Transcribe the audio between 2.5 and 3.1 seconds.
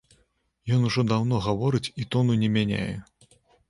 мяняе.